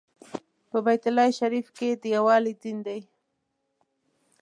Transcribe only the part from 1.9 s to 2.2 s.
د